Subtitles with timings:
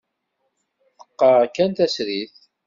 [0.99, 2.35] Teqqar kan tasrit.